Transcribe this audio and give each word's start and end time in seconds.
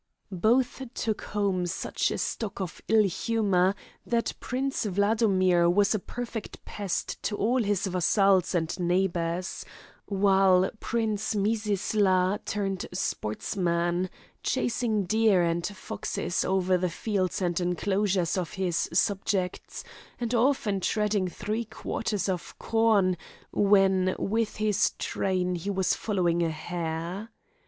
Both 0.33 0.81
took 0.95 1.21
home 1.25 1.67
such 1.67 2.09
a 2.09 2.17
stock 2.17 2.59
of 2.59 2.81
ill 2.87 3.03
humour, 3.03 3.75
that 4.03 4.33
Prince 4.39 4.83
Wladomir 4.87 5.69
was 5.69 5.93
a 5.93 5.99
perfect 5.99 6.65
pest 6.65 7.21
to 7.21 7.37
all 7.37 7.61
his 7.61 7.85
vassals 7.85 8.55
and 8.55 8.79
neighbours, 8.79 9.63
while 10.07 10.71
Prince 10.79 11.35
Mizisla 11.35 12.39
turned 12.45 12.87
sportsman, 12.91 14.09
chasing 14.41 15.03
deer 15.03 15.43
and 15.43 15.67
foxes 15.67 16.43
over 16.43 16.79
the 16.79 16.89
fields 16.89 17.39
and 17.39 17.59
enclosures 17.59 18.39
of 18.39 18.53
his 18.53 18.89
subjects, 18.91 19.83
and 20.19 20.33
often 20.33 20.79
treading 20.79 21.27
three 21.27 21.65
quarters 21.65 22.27
of 22.27 22.57
corn, 22.57 23.17
when 23.51 24.15
with 24.17 24.55
his 24.55 24.93
train 24.97 25.53
he 25.53 25.69
was 25.69 25.93
following 25.93 26.41
a 26.41 26.49
hare. 26.49 27.29